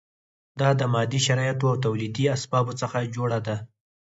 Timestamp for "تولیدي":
1.85-2.25